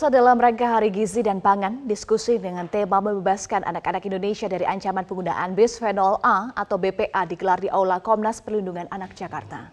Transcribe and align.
Pemirsa 0.00 0.16
dalam 0.16 0.40
rangka 0.40 0.64
Hari 0.64 0.88
Gizi 0.96 1.20
dan 1.20 1.44
Pangan, 1.44 1.84
diskusi 1.84 2.40
dengan 2.40 2.64
tema 2.64 3.04
membebaskan 3.04 3.68
anak-anak 3.68 4.00
Indonesia 4.08 4.48
dari 4.48 4.64
ancaman 4.64 5.04
penggunaan 5.04 5.52
bisphenol 5.52 6.16
A 6.24 6.56
atau 6.56 6.80
BPA 6.80 7.28
digelar 7.28 7.60
di 7.60 7.68
Aula 7.68 8.00
Komnas 8.00 8.40
Perlindungan 8.40 8.88
Anak 8.88 9.12
Jakarta. 9.12 9.68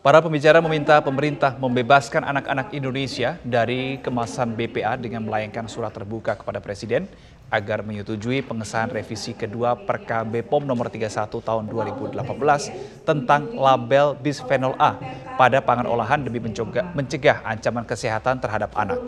Para 0.00 0.24
pembicara 0.24 0.64
meminta 0.64 1.04
pemerintah 1.04 1.52
membebaskan 1.52 2.24
anak-anak 2.32 2.72
Indonesia 2.72 3.36
dari 3.44 4.00
kemasan 4.00 4.56
BPA 4.56 4.96
dengan 4.96 5.28
melayangkan 5.28 5.68
surat 5.68 5.92
terbuka 5.92 6.40
kepada 6.40 6.56
Presiden 6.56 7.04
agar 7.50 7.82
menyetujui 7.82 8.46
pengesahan 8.46 8.88
revisi 8.88 9.34
kedua 9.34 9.74
Perka 9.74 10.22
BPOM 10.22 10.62
nomor 10.62 10.86
31 10.86 11.10
tahun 11.28 11.66
2018 11.66 13.04
tentang 13.04 13.50
label 13.52 14.14
bisphenol 14.16 14.78
A 14.78 14.96
pada 15.34 15.58
pangan 15.58 15.90
olahan 15.90 16.22
demi 16.22 16.38
mencegah, 16.38 16.94
mencegah 16.94 17.42
ancaman 17.42 17.82
kesehatan 17.82 18.38
terhadap 18.38 18.70
anak. 18.78 19.02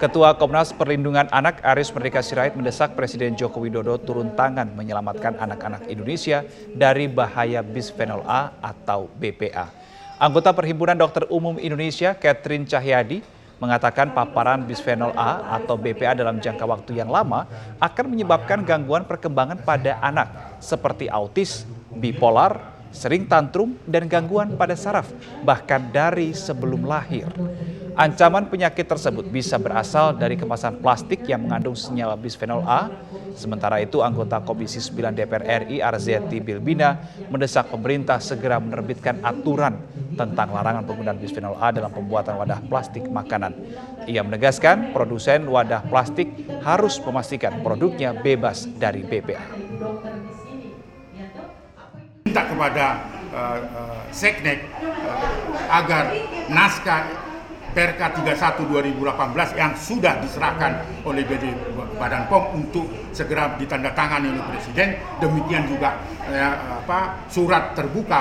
Ketua 0.00 0.34
Komnas 0.34 0.74
Perlindungan 0.74 1.30
Anak 1.30 1.62
Aris 1.62 1.92
Merdeka 1.94 2.24
Sirait 2.24 2.56
mendesak 2.58 2.98
Presiden 2.98 3.38
Joko 3.38 3.62
Widodo 3.62 3.94
turun 4.00 4.34
tangan 4.34 4.74
menyelamatkan 4.74 5.38
anak-anak 5.38 5.86
Indonesia 5.86 6.42
dari 6.74 7.06
bahaya 7.06 7.62
bisphenol 7.62 8.26
A 8.26 8.56
atau 8.58 9.06
BPA. 9.20 9.70
Anggota 10.18 10.54
Perhimpunan 10.54 10.94
Dokter 10.94 11.26
Umum 11.26 11.58
Indonesia, 11.58 12.14
Catherine 12.14 12.64
Cahyadi, 12.64 13.20
mengatakan 13.62 14.10
paparan 14.10 14.66
bisphenol 14.66 15.14
A 15.14 15.60
atau 15.60 15.78
BPA 15.78 16.18
dalam 16.18 16.42
jangka 16.42 16.66
waktu 16.66 16.98
yang 16.98 17.10
lama 17.10 17.46
akan 17.78 18.06
menyebabkan 18.10 18.66
gangguan 18.66 19.06
perkembangan 19.06 19.62
pada 19.62 19.98
anak 20.02 20.58
seperti 20.58 21.06
autis, 21.06 21.64
bipolar, 21.94 22.74
sering 22.94 23.26
tantrum, 23.26 23.74
dan 23.86 24.06
gangguan 24.06 24.54
pada 24.54 24.78
saraf, 24.78 25.10
bahkan 25.42 25.82
dari 25.90 26.30
sebelum 26.30 26.86
lahir. 26.86 27.30
Ancaman 27.94 28.50
penyakit 28.50 28.90
tersebut 28.90 29.22
bisa 29.30 29.54
berasal 29.54 30.18
dari 30.18 30.34
kemasan 30.34 30.82
plastik 30.82 31.30
yang 31.30 31.46
mengandung 31.46 31.78
senyawa 31.78 32.18
bisphenol 32.18 32.66
A. 32.66 32.90
Sementara 33.38 33.78
itu, 33.78 34.02
anggota 34.02 34.42
Komisi 34.42 34.82
9 34.82 35.14
DPR 35.14 35.62
RI 35.62 35.78
Arzeti 35.78 36.42
Bilbina 36.42 36.98
mendesak 37.30 37.70
pemerintah 37.70 38.18
segera 38.18 38.58
menerbitkan 38.58 39.22
aturan 39.22 39.78
tentang 40.18 40.50
larangan 40.50 40.82
penggunaan 40.82 41.22
bisphenol 41.22 41.54
A 41.54 41.70
dalam 41.70 41.94
pembuatan 41.94 42.34
wadah 42.34 42.66
plastik 42.66 43.06
makanan. 43.06 43.54
Ia 44.10 44.26
menegaskan 44.26 44.90
produsen 44.90 45.46
wadah 45.46 45.86
plastik 45.86 46.26
harus 46.66 46.98
memastikan 46.98 47.62
produknya 47.62 48.10
bebas 48.10 48.66
dari 48.74 49.06
BPA. 49.06 49.46
Minta 52.26 52.42
kepada 52.42 52.86
uh, 53.30 53.58
uh, 53.62 54.02
Seknek 54.10 54.66
uh, 54.82 55.30
agar 55.70 56.10
naskah 56.50 57.23
Perka 57.74 58.14
31 58.22 58.70
2018 58.70 59.58
yang 59.58 59.74
sudah 59.74 60.22
diserahkan 60.22 61.02
oleh 61.02 61.26
BD 61.26 61.50
Badan 61.98 62.30
POM 62.30 62.54
untuk 62.54 62.86
segera 63.10 63.58
ditandatangani 63.58 64.30
oleh 64.30 64.44
Presiden. 64.46 64.94
Demikian 65.18 65.66
juga 65.66 65.98
eh, 66.30 66.54
apa, 66.54 67.26
surat 67.26 67.74
terbuka 67.74 68.20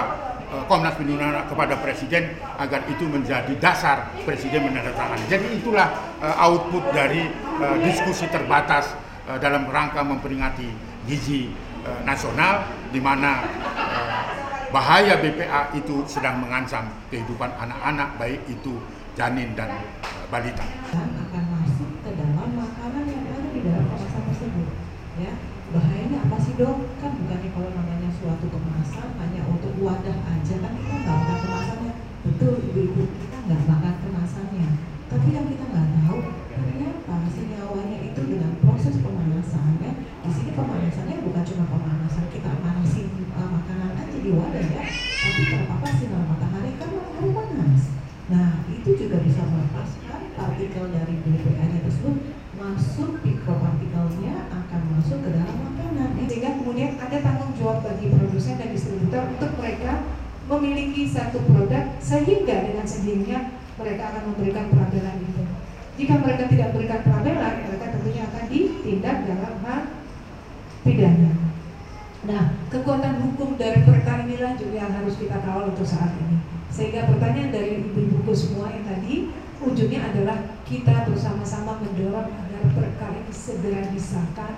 eh, 0.49 0.63
Komnas 0.65 0.97
Perlindungan 0.97 1.45
kepada 1.45 1.77
Presiden 1.77 2.33
agar 2.57 2.81
itu 2.89 3.05
menjadi 3.05 3.53
dasar 3.61 4.09
Presiden 4.25 4.73
menandatangani. 4.73 5.29
Jadi 5.29 5.61
itulah 5.61 6.17
eh, 6.17 6.43
output 6.49 6.89
dari 6.89 7.29
diskusi 7.85 8.25
terbatas 8.33 8.97
dalam 9.39 9.69
rangka 9.69 10.03
memperingati 10.03 10.67
gizi 11.05 11.47
nasional 12.03 12.65
di 12.91 12.99
mana 12.99 13.45
bahaya 14.73 15.21
BPA 15.21 15.77
itu 15.77 16.01
sedang 16.09 16.41
mengancam 16.41 16.89
kehidupan 17.13 17.53
anak-anak 17.61 18.17
baik 18.17 18.41
itu 18.49 18.81
janin 19.13 19.53
dan 19.53 19.69
balita. 20.33 20.65
akan 20.89 21.43
masuk 21.53 21.89
ke 22.01 22.09
dalam 22.17 22.49
makanan 22.57 23.05
yang 23.05 23.25
ada 23.29 23.47
di 23.53 23.61
dalam 23.61 23.85
kemasan 23.85 24.21
tersebut. 24.25 24.69
Ya, 25.21 25.31
bahayanya 25.69 26.17
apa 26.25 26.37
sih 26.41 26.57
dok? 26.57 26.77
Kan 26.97 27.21
bukannya 27.21 27.49
kalau 27.53 27.69
namanya 27.77 28.09
suatu 28.17 28.49
kemasan 28.49 29.13
hanya 29.21 29.41
untuk 29.45 29.77
wadah 29.85 30.17
aja 30.17 30.55
kan 30.57 30.73
kita 30.73 30.95
nggak 30.97 31.17
makan 31.21 31.37
kemasannya. 31.45 31.93
Betul 32.25 32.53
ibu-ibu 32.73 33.03
kita 33.21 33.37
nggak 33.45 33.61
makan 33.69 33.95
kemasannya. 34.01 34.67
Tapi 35.13 35.27
yang 35.29 35.45
kita 35.45 35.65
nggak 35.69 35.87
tahu 35.93 36.19
ternyata 36.49 37.15
senyawanya 37.29 37.97
itu 38.01 38.21
dengan 38.25 38.51
proses 38.65 38.97
pemanasan 38.97 39.77
ya. 39.77 39.93
Di 40.25 40.29
sini 40.33 40.51
pemanasannya 40.57 41.21
bukan 41.21 41.43
cuma 41.53 41.65
pemanasan 41.69 42.25
kita 42.33 42.49
manasin 42.65 43.13
uh, 43.37 43.49
makanan 43.61 43.93
aja 43.93 44.17
di 44.17 44.31
wadah 44.33 44.65
ya, 44.65 44.83
tapi 44.89 45.41
terpapar 45.53 45.93
sinar 46.01 46.25
matahari 46.25 46.71
kan 46.81 46.89
matahari 46.89 47.29
panas. 47.29 47.93
Nah, 48.31 48.63
itu 48.71 48.89
juga 48.95 49.19
bisa 49.19 49.43
melepaskan 49.43 50.31
partikel 50.31 50.85
dari 50.95 51.19
BPA-nya 51.27 51.83
tersebut 51.83 52.17
masuk 52.55 53.19
mikropartikelnya 54.03 54.35
akan 54.51 54.81
masuk 54.97 55.19
ke 55.23 55.29
dalam 55.31 55.57
makanan. 55.63 56.09
Sehingga 56.27 56.49
kemudian 56.59 56.91
ada 56.99 57.17
tanggung 57.23 57.51
jawab 57.55 57.79
bagi 57.85 58.11
produsen 58.11 58.59
dan 58.59 58.69
distributor 58.73 59.23
untuk 59.31 59.51
mereka 59.59 59.91
memiliki 60.43 61.07
satu 61.07 61.39
produk 61.47 61.95
sehingga 62.03 62.67
dengan 62.67 62.83
sendirinya 62.83 63.39
mereka 63.79 64.03
akan 64.11 64.23
memberikan 64.33 64.65
pelabelan 64.67 65.17
itu. 65.23 65.43
Jika 65.93 66.13
mereka 66.19 66.43
tidak 66.49 66.69
berikan 66.73 66.99
pelabelan, 67.05 67.53
mereka 67.69 67.85
tentunya 67.93 68.23
akan 68.27 68.43
ditindak 68.49 69.17
dalam 69.29 69.53
hal 69.63 69.81
pidana. 70.83 71.31
Nah, 72.23 72.43
kekuatan 72.71 73.15
hukum 73.19 73.59
dari 73.59 73.83
perkara 73.83 74.23
inilah 74.25 74.55
juga 74.55 74.75
yang 74.79 74.91
harus 74.95 75.15
kita 75.19 75.37
kawal 75.43 75.69
untuk 75.75 75.85
saat 75.85 76.15
ini. 76.17 76.39
Sehingga 76.73 77.05
pertanyaan 77.05 77.53
dari 77.53 77.85
ibu-ibuku 77.85 78.33
semua 78.33 78.73
yang 78.73 78.83
tadi 78.87 79.29
ujungnya 79.63 80.11
adalah 80.11 80.37
kita 80.65 81.05
bersama-sama 81.07 81.77
mendorong 81.79 82.31
agar 82.63 82.79
perkara 82.79 83.19
ini 83.19 83.33
segera 83.35 83.81
disahkan 83.91 84.53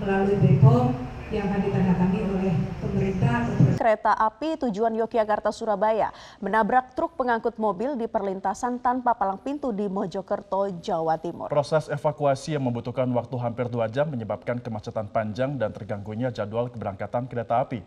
melalui 0.00 0.36
BPOM 0.40 0.96
yang 1.30 1.46
akan 1.46 1.60
ditandatangani 1.62 2.20
oleh 2.26 2.54
pemerintah. 2.82 3.46
Kereta 3.78 4.12
api 4.18 4.58
tujuan 4.66 4.90
Yogyakarta 4.98 5.54
Surabaya 5.54 6.10
menabrak 6.42 6.98
truk 6.98 7.14
pengangkut 7.14 7.54
mobil 7.60 7.94
di 7.94 8.10
perlintasan 8.10 8.82
tanpa 8.82 9.14
palang 9.14 9.38
pintu 9.38 9.70
di 9.70 9.86
Mojokerto, 9.86 10.66
Jawa 10.82 11.22
Timur. 11.22 11.46
Proses 11.52 11.86
evakuasi 11.86 12.58
yang 12.58 12.66
membutuhkan 12.66 13.06
waktu 13.14 13.36
hampir 13.38 13.70
dua 13.70 13.86
jam 13.86 14.10
menyebabkan 14.10 14.58
kemacetan 14.58 15.06
panjang 15.12 15.54
dan 15.54 15.70
terganggunya 15.70 16.34
jadwal 16.34 16.66
keberangkatan 16.66 17.30
kereta 17.30 17.62
api. 17.62 17.78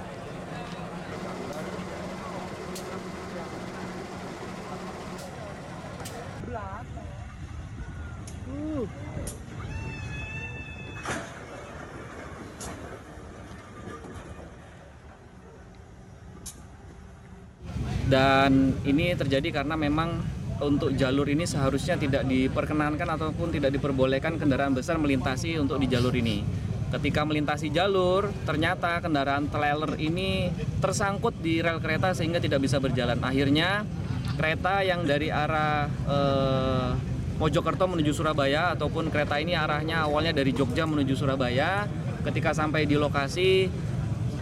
Dan 18.10 18.74
ini 18.82 19.14
terjadi 19.14 19.62
karena 19.62 19.78
memang 19.78 20.18
untuk 20.60 20.92
jalur 20.98 21.30
ini 21.30 21.46
seharusnya 21.46 21.94
tidak 21.94 22.26
diperkenankan 22.26 23.06
ataupun 23.16 23.54
tidak 23.54 23.70
diperbolehkan 23.70 24.36
kendaraan 24.36 24.74
besar 24.74 24.98
melintasi 24.98 25.56
untuk 25.62 25.78
di 25.78 25.86
jalur 25.86 26.12
ini. 26.12 26.42
Ketika 26.90 27.22
melintasi 27.22 27.70
jalur, 27.70 28.34
ternyata 28.42 28.98
kendaraan 28.98 29.46
trailer 29.46 29.94
ini 30.02 30.50
tersangkut 30.82 31.38
di 31.38 31.62
rel 31.62 31.78
kereta 31.78 32.10
sehingga 32.10 32.42
tidak 32.42 32.66
bisa 32.66 32.82
berjalan. 32.82 33.22
Akhirnya 33.22 33.86
kereta 34.34 34.82
yang 34.82 35.06
dari 35.06 35.30
arah 35.30 35.86
eh, 35.86 36.90
Mojokerto 37.38 37.88
menuju 37.88 38.12
Surabaya 38.12 38.74
ataupun 38.76 39.08
kereta 39.08 39.40
ini 39.40 39.56
arahnya 39.56 40.04
awalnya 40.04 40.36
dari 40.36 40.52
Jogja 40.52 40.84
menuju 40.84 41.14
Surabaya, 41.16 41.88
ketika 42.26 42.52
sampai 42.52 42.84
di 42.84 43.00
lokasi 43.00 43.70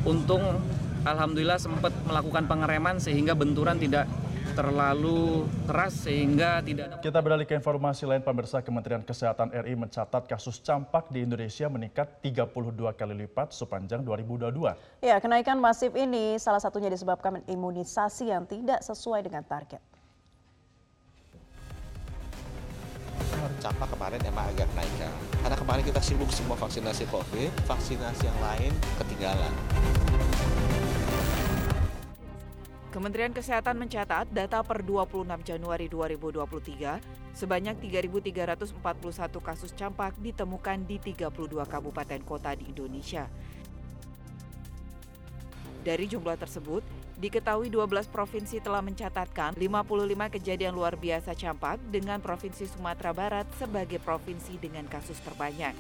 untung 0.03 0.43
alhamdulillah 1.05 1.59
sempat 1.61 1.93
melakukan 2.07 2.49
pengereman 2.49 2.97
sehingga 2.99 3.37
benturan 3.37 3.79
tidak 3.79 4.09
terlalu 4.59 5.47
keras 5.71 5.95
sehingga 6.03 6.59
tidak 6.67 6.85
ada 6.91 6.95
Kita 6.99 7.19
beralih 7.23 7.47
ke 7.47 7.55
informasi 7.55 8.11
lain, 8.11 8.27
pemirsa 8.27 8.59
Kementerian 8.59 9.07
Kesehatan 9.07 9.55
RI 9.55 9.79
mencatat 9.79 10.27
kasus 10.27 10.59
campak 10.59 11.07
di 11.15 11.23
Indonesia 11.23 11.71
meningkat 11.71 12.19
32 12.27 12.75
kali 12.99 13.15
lipat 13.23 13.55
sepanjang 13.55 14.03
2022. 14.03 15.05
Ya, 15.07 15.23
kenaikan 15.23 15.63
masif 15.63 15.95
ini 15.95 16.43
salah 16.43 16.59
satunya 16.59 16.91
disebabkan 16.91 17.39
imunisasi 17.47 18.35
yang 18.35 18.51
tidak 18.51 18.83
sesuai 18.83 19.23
dengan 19.23 19.47
target. 19.47 19.79
campak 23.59 23.91
kemarin 23.91 24.23
emang 24.23 24.47
agak 24.55 24.71
naik 24.79 24.93
ya. 24.99 25.11
Karena 25.43 25.57
kemarin 25.59 25.83
kita 25.83 26.01
sibuk 26.03 26.31
semua 26.31 26.55
vaksinasi 26.55 27.11
COVID, 27.11 27.51
vaksinasi 27.67 28.23
yang 28.27 28.39
lain 28.39 28.73
ketinggalan. 29.03 29.53
Kementerian 32.89 33.37
Kesehatan 33.37 33.77
mencatat 33.77 34.33
data 34.33 34.65
per 34.65 34.81
26 34.81 35.29
Januari 35.45 35.93
2023, 35.93 37.37
sebanyak 37.37 37.77
3.341 37.85 38.81
kasus 39.45 39.77
campak 39.77 40.17
ditemukan 40.17 40.89
di 40.89 40.97
32 40.97 41.69
kabupaten 41.69 42.21
kota 42.25 42.57
di 42.57 42.73
Indonesia. 42.73 43.29
Dari 45.85 46.09
jumlah 46.09 46.41
tersebut, 46.41 46.81
diketahui 47.21 47.69
12 47.69 48.09
provinsi 48.09 48.57
telah 48.65 48.81
mencatatkan 48.81 49.53
55 49.61 50.35
kejadian 50.41 50.73
luar 50.73 50.97
biasa 50.97 51.37
campak 51.37 51.77
dengan 51.93 52.25
Provinsi 52.25 52.73
Sumatera 52.73 53.13
Barat 53.13 53.45
sebagai 53.61 54.01
provinsi 54.01 54.57
dengan 54.57 54.89
kasus 54.89 55.21
terbanyak. 55.21 55.77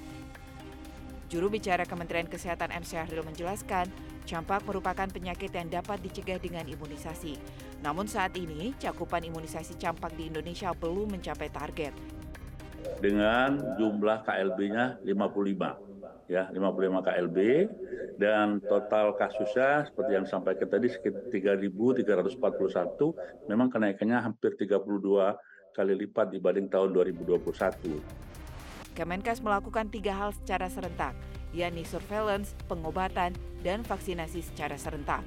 Juru 1.29 1.53
bicara 1.53 1.85
Kementerian 1.85 2.25
Kesehatan 2.25 2.73
M. 2.73 2.81
Syahril 2.81 3.21
menjelaskan, 3.21 3.85
campak 4.25 4.65
merupakan 4.65 5.05
penyakit 5.05 5.53
yang 5.53 5.69
dapat 5.69 6.01
dicegah 6.01 6.41
dengan 6.41 6.65
imunisasi. 6.65 7.37
Namun 7.85 8.09
saat 8.09 8.33
ini, 8.41 8.73
cakupan 8.81 9.21
imunisasi 9.29 9.77
campak 9.77 10.17
di 10.17 10.33
Indonesia 10.33 10.73
belum 10.73 11.13
mencapai 11.13 11.53
target. 11.53 11.93
Dengan 13.05 13.61
jumlah 13.77 14.25
KLB-nya 14.25 15.05
55 15.05 15.85
ya 16.29 16.45
55 16.53 17.09
KLB 17.09 17.39
dan 18.21 18.61
total 18.61 19.17
kasusnya 19.17 19.89
seperti 19.89 20.13
yang 20.13 20.29
disampaikan 20.29 20.69
tadi 20.69 20.93
sekitar 20.93 21.25
3.341 21.33 23.49
memang 23.49 23.73
kenaikannya 23.73 24.21
hampir 24.21 24.53
32 24.61 24.77
kali 25.73 25.93
lipat 26.05 26.29
dibanding 26.29 26.69
tahun 26.69 26.93
2021. 26.93 28.28
Kemenkes 28.99 29.39
melakukan 29.47 29.87
tiga 29.95 30.11
hal 30.11 30.35
secara 30.35 30.67
serentak, 30.67 31.15
yakni 31.55 31.87
surveillance, 31.87 32.59
pengobatan, 32.67 33.31
dan 33.63 33.87
vaksinasi 33.87 34.43
secara 34.43 34.75
serentak. 34.75 35.23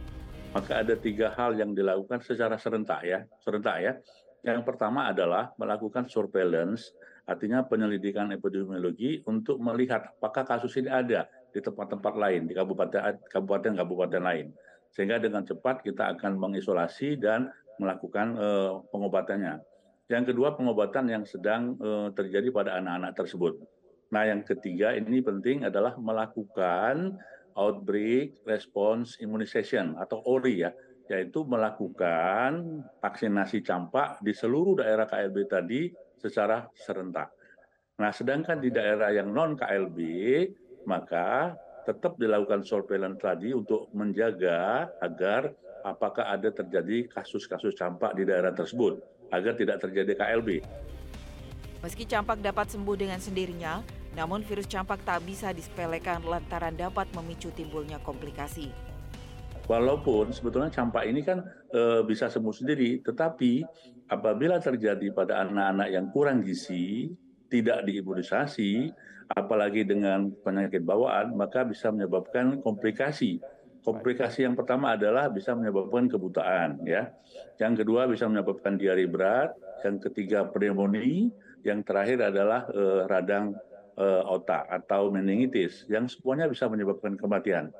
Maka 0.52 0.84
ada 0.84 1.00
tiga 1.00 1.32
hal 1.32 1.56
yang 1.56 1.72
dilakukan 1.72 2.20
secara 2.20 2.60
serentak 2.60 3.08
ya, 3.08 3.24
serentak 3.40 3.80
ya. 3.80 3.96
Yang 4.44 4.68
pertama 4.68 5.08
adalah 5.08 5.56
melakukan 5.56 6.12
surveillance, 6.12 6.92
artinya 7.24 7.64
penyelidikan 7.64 8.28
epidemiologi 8.36 9.24
untuk 9.24 9.64
melihat 9.64 10.20
apakah 10.20 10.44
kasus 10.44 10.76
ini 10.76 10.92
ada 10.92 11.32
di 11.56 11.64
tempat-tempat 11.64 12.12
lain, 12.20 12.52
di 12.52 12.54
kabupaten 12.60 13.24
kabupaten-kabupaten 13.32 14.20
lain. 14.20 14.52
Sehingga 14.92 15.24
dengan 15.24 15.48
cepat 15.48 15.80
kita 15.80 16.12
akan 16.20 16.36
mengisolasi 16.36 17.16
dan 17.16 17.48
melakukan 17.80 18.36
uh, 18.36 18.84
pengobatannya. 18.92 19.64
Yang 20.10 20.34
kedua, 20.34 20.58
pengobatan 20.58 21.08
yang 21.08 21.24
sedang 21.24 21.78
uh, 21.80 22.10
terjadi 22.12 22.50
pada 22.50 22.80
anak-anak 22.80 23.14
tersebut. 23.16 23.54
Nah, 24.12 24.28
yang 24.28 24.44
ketiga 24.44 24.92
ini 24.92 25.24
penting 25.24 25.64
adalah 25.64 25.96
melakukan 25.96 27.16
outbreak 27.56 28.44
response 28.44 29.16
immunization 29.24 29.96
atau 29.96 30.20
ORI 30.28 30.68
ya, 30.68 30.72
yaitu 31.08 31.48
melakukan 31.48 32.84
vaksinasi 33.00 33.64
campak 33.64 34.20
di 34.20 34.36
seluruh 34.36 34.84
daerah 34.84 35.08
KLB 35.08 35.38
tadi 35.48 35.82
secara 36.20 36.68
serentak. 36.76 37.32
Nah, 38.04 38.12
sedangkan 38.12 38.60
di 38.60 38.68
daerah 38.68 39.16
yang 39.16 39.32
non 39.32 39.56
KLB, 39.56 40.00
maka 40.88 41.56
tetap 41.88 42.20
dilakukan 42.20 42.68
surveillance 42.68 43.20
tadi 43.24 43.56
untuk 43.56 43.90
menjaga 43.96 44.92
agar 45.02 45.50
apakah 45.82 46.30
ada 46.30 46.52
terjadi 46.54 47.10
kasus-kasus 47.10 47.74
campak 47.74 48.14
di 48.14 48.28
daerah 48.28 48.54
tersebut 48.54 49.02
agar 49.32 49.56
tidak 49.56 49.82
terjadi 49.82 50.14
KLB. 50.14 50.62
Meski 51.82 52.06
campak 52.06 52.44
dapat 52.46 52.70
sembuh 52.70 52.94
dengan 52.94 53.18
sendirinya, 53.18 53.82
namun 54.14 54.46
virus 54.46 54.70
campak 54.70 55.02
tak 55.02 55.26
bisa 55.26 55.50
disepelekan 55.50 56.22
lantaran 56.22 56.78
dapat 56.78 57.10
memicu 57.18 57.50
timbulnya 57.56 57.98
komplikasi. 58.04 58.70
Walaupun 59.66 60.36
sebetulnya 60.36 60.70
campak 60.70 61.08
ini 61.08 61.24
kan 61.24 61.42
e, 61.72 62.04
bisa 62.06 62.28
sembuh 62.28 62.54
sendiri, 62.54 63.02
tetapi 63.02 63.64
apabila 64.12 64.60
terjadi 64.60 65.10
pada 65.16 65.48
anak-anak 65.48 65.88
yang 65.90 66.06
kurang 66.12 66.44
gizi, 66.44 67.08
tidak 67.48 67.88
diimunisasi, 67.88 68.92
apalagi 69.32 69.88
dengan 69.88 70.32
penyakit 70.44 70.84
bawaan, 70.84 71.34
maka 71.40 71.64
bisa 71.64 71.88
menyebabkan 71.90 72.60
komplikasi. 72.60 73.40
Komplikasi 73.82 74.46
yang 74.46 74.54
pertama 74.54 74.94
adalah 74.94 75.26
bisa 75.34 75.58
menyebabkan 75.58 76.06
kebutaan, 76.06 76.86
ya. 76.86 77.10
Yang 77.58 77.82
kedua 77.82 78.06
bisa 78.06 78.30
menyebabkan 78.30 78.78
diare 78.78 79.10
berat, 79.10 79.58
yang 79.82 79.98
ketiga 79.98 80.46
pneumonia, 80.46 81.34
yang 81.66 81.82
terakhir 81.82 82.30
adalah 82.30 82.70
e, 82.70 82.84
radang 83.10 83.58
e, 83.98 84.06
otak 84.30 84.70
atau 84.70 85.10
meningitis, 85.10 85.90
yang 85.90 86.06
semuanya 86.06 86.46
bisa 86.46 86.70
menyebabkan 86.70 87.18
kematian. 87.18 87.74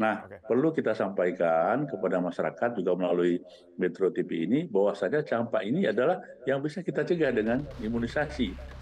Nah, 0.00 0.24
okay. 0.24 0.40
perlu 0.40 0.72
kita 0.72 0.96
sampaikan 0.96 1.84
kepada 1.84 2.16
masyarakat 2.16 2.80
juga 2.80 2.96
melalui 2.96 3.36
Metro 3.76 4.08
TV 4.08 4.48
ini 4.48 4.64
bahwasanya 4.64 5.20
campak 5.20 5.68
ini 5.68 5.84
adalah 5.84 6.18
yang 6.48 6.64
bisa 6.64 6.80
kita 6.80 7.04
cegah 7.04 7.28
dengan 7.28 7.60
imunisasi. 7.78 8.80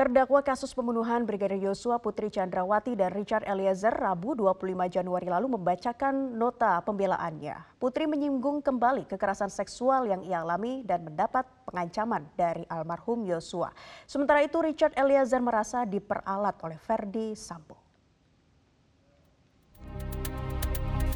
Terdakwa 0.00 0.40
kasus 0.40 0.72
pembunuhan 0.72 1.28
Brigadir 1.28 1.60
Yosua 1.60 2.00
Putri 2.00 2.32
Chandrawati 2.32 2.96
dan 2.96 3.12
Richard 3.12 3.44
Eliezer 3.44 3.92
Rabu 3.92 4.32
25 4.32 4.88
Januari 4.88 5.28
lalu 5.28 5.60
membacakan 5.60 6.40
nota 6.40 6.80
pembelaannya. 6.80 7.76
Putri 7.76 8.08
menyinggung 8.08 8.64
kembali 8.64 9.04
kekerasan 9.04 9.52
seksual 9.52 10.08
yang 10.08 10.24
ia 10.24 10.40
alami 10.40 10.80
dan 10.88 11.04
mendapat 11.04 11.44
pengancaman 11.68 12.24
dari 12.32 12.64
almarhum 12.72 13.28
Yosua. 13.28 13.76
Sementara 14.08 14.40
itu 14.40 14.64
Richard 14.64 14.96
Eliezer 14.96 15.44
merasa 15.44 15.84
diperalat 15.84 16.56
oleh 16.64 16.80
Ferdi 16.80 17.36
Sambo. 17.36 17.76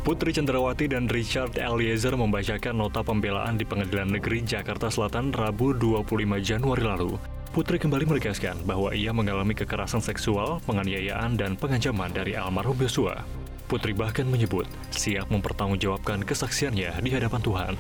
Putri 0.04 0.36
Chandrawati 0.36 0.92
dan 0.92 1.08
Richard 1.08 1.56
Eliezer 1.56 2.12
membacakan 2.20 2.76
nota 2.76 3.00
pembelaan 3.00 3.56
di 3.56 3.64
Pengadilan 3.64 4.12
Negeri 4.12 4.44
Jakarta 4.44 4.92
Selatan 4.92 5.32
Rabu 5.32 5.72
25 5.72 6.04
Januari 6.44 6.84
lalu. 6.84 7.16
Putri 7.55 7.79
kembali 7.79 8.03
menegaskan 8.11 8.67
bahwa 8.67 8.91
ia 8.91 9.15
mengalami 9.15 9.55
kekerasan 9.55 10.03
seksual, 10.03 10.58
penganiayaan, 10.67 11.39
dan 11.39 11.55
pengancaman 11.55 12.11
dari 12.11 12.34
almarhum 12.34 12.75
Yosua. 12.82 13.23
Putri 13.70 13.94
bahkan 13.94 14.27
menyebut 14.27 14.67
siap 14.91 15.31
mempertanggungjawabkan 15.31 16.27
kesaksiannya 16.27 16.91
di 16.99 17.11
hadapan 17.15 17.39
Tuhan. 17.39 17.73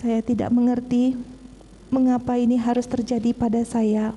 Saya 0.00 0.24
tidak 0.24 0.48
mengerti 0.48 1.12
mengapa 1.92 2.40
ini 2.40 2.56
harus 2.56 2.88
terjadi 2.88 3.36
pada 3.36 3.60
saya 3.68 4.16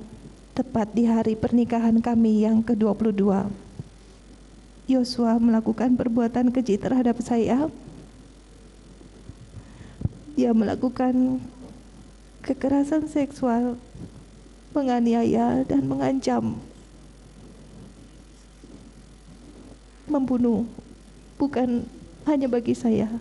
tepat 0.55 0.95
di 0.95 1.03
hari 1.03 1.35
pernikahan 1.35 1.99
kami 1.99 2.47
yang 2.47 2.63
ke-22. 2.63 3.51
Yosua 4.87 5.43
melakukan 5.43 5.99
perbuatan 5.99 6.55
keji 6.55 6.79
terhadap 6.79 7.19
saya. 7.19 7.67
Dia 10.39 10.55
melakukan 10.55 11.43
kekerasan 12.47 13.11
seksual, 13.11 13.75
menganiaya 14.71 15.67
dan 15.67 15.83
mengancam. 15.83 16.55
Membunuh 20.07 20.63
bukan 21.35 21.83
hanya 22.23 22.47
bagi 22.47 22.71
saya, 22.71 23.11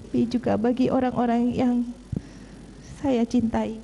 tapi 0.00 0.24
juga 0.24 0.56
bagi 0.56 0.88
orang-orang 0.88 1.52
yang 1.52 1.84
saya 3.04 3.28
cintai. 3.28 3.76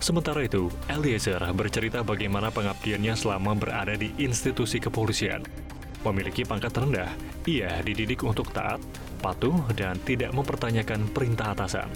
Sementara 0.00 0.40
itu, 0.44 0.72
Eliezer 0.88 1.40
bercerita 1.52 2.00
bagaimana 2.00 2.48
pengabdiannya 2.48 3.12
selama 3.16 3.52
berada 3.56 3.96
di 3.96 4.12
institusi 4.16 4.80
kepolisian. 4.80 5.44
Memiliki 6.04 6.44
pangkat 6.44 6.76
rendah, 6.76 7.16
ia 7.48 7.80
dididik 7.80 8.20
untuk 8.28 8.52
taat, 8.52 8.76
patuh, 9.24 9.56
dan 9.72 9.96
tidak 10.04 10.36
mempertanyakan 10.36 11.08
perintah 11.08 11.56
atasan. 11.56 11.88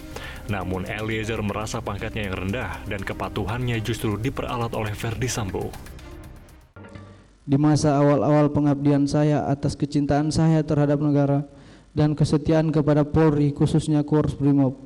Namun 0.49 0.89
Eliezer 0.89 1.45
merasa 1.45 1.85
pangkatnya 1.85 2.25
yang 2.25 2.49
rendah 2.49 2.81
dan 2.89 3.05
kepatuhannya 3.05 3.77
justru 3.85 4.17
diperalat 4.17 4.73
oleh 4.73 4.97
Verdi 4.97 5.29
Sambo. 5.29 5.69
Di 7.45 7.61
masa 7.61 8.01
awal-awal 8.01 8.49
pengabdian 8.49 9.05
saya 9.05 9.45
atas 9.45 9.77
kecintaan 9.77 10.33
saya 10.33 10.65
terhadap 10.65 11.01
negara 11.05 11.45
dan 11.93 12.17
kesetiaan 12.17 12.73
kepada 12.73 13.05
Polri 13.05 13.53
khususnya 13.53 14.05
Korps 14.05 14.37
Brimob, 14.41 14.77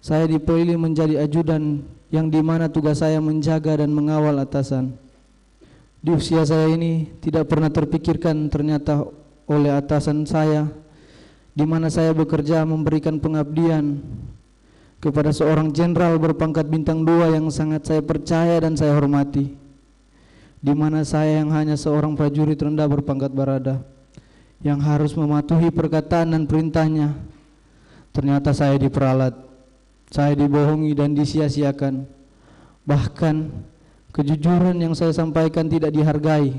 saya 0.00 0.24
dipilih 0.24 0.80
menjadi 0.80 1.24
ajudan 1.28 1.84
yang 2.08 2.32
di 2.32 2.40
mana 2.40 2.72
tugas 2.72 3.04
saya 3.04 3.20
menjaga 3.20 3.84
dan 3.84 3.92
mengawal 3.92 4.40
atasan. 4.40 4.96
Di 5.98 6.14
usia 6.14 6.46
saya 6.46 6.70
ini 6.70 7.10
tidak 7.18 7.50
pernah 7.50 7.70
terpikirkan 7.70 8.46
ternyata 8.46 9.02
oleh 9.50 9.74
atasan 9.74 10.22
saya 10.28 10.70
di 11.58 11.66
mana 11.66 11.90
saya 11.90 12.14
bekerja 12.14 12.62
memberikan 12.62 13.18
pengabdian 13.18 13.98
kepada 15.02 15.34
seorang 15.34 15.74
jenderal 15.74 16.14
berpangkat 16.18 16.70
bintang 16.70 17.02
dua 17.02 17.34
yang 17.34 17.50
sangat 17.50 17.86
saya 17.86 18.02
percaya 18.02 18.62
dan 18.62 18.78
saya 18.78 18.94
hormati, 18.94 19.58
di 20.62 20.74
mana 20.74 21.02
saya 21.02 21.42
yang 21.42 21.50
hanya 21.50 21.74
seorang 21.74 22.14
prajurit 22.14 22.58
rendah 22.58 22.86
berpangkat 22.86 23.30
barada, 23.30 23.82
yang 24.62 24.78
harus 24.82 25.14
mematuhi 25.18 25.70
perkataan 25.70 26.34
dan 26.34 26.42
perintahnya. 26.46 27.14
Ternyata 28.10 28.50
saya 28.50 28.74
diperalat, 28.74 29.34
saya 30.10 30.34
dibohongi 30.34 30.94
dan 30.94 31.14
disia-siakan. 31.14 32.06
Bahkan 32.82 33.36
kejujuran 34.12 34.76
yang 34.78 34.92
saya 34.96 35.12
sampaikan 35.14 35.68
tidak 35.68 35.92
dihargai. 35.94 36.56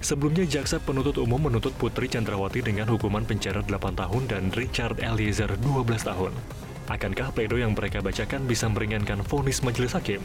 Sebelumnya, 0.00 0.48
Jaksa 0.48 0.80
Penuntut 0.80 1.20
Umum 1.20 1.36
menuntut 1.36 1.76
Putri 1.76 2.08
Chandrawati 2.08 2.64
dengan 2.64 2.88
hukuman 2.88 3.20
penjara 3.28 3.60
8 3.60 4.00
tahun 4.00 4.22
dan 4.32 4.48
Richard 4.56 4.96
Eliezer 4.96 5.52
12 5.60 6.08
tahun. 6.08 6.32
Akankah 6.88 7.30
pledoi 7.36 7.62
yang 7.62 7.76
mereka 7.76 8.00
bacakan 8.00 8.48
bisa 8.48 8.64
meringankan 8.72 9.20
vonis 9.28 9.60
majelis 9.60 9.92
hakim? 9.92 10.24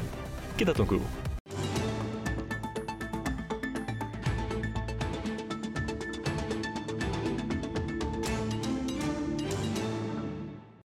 Kita 0.56 0.72
tunggu. 0.72 1.04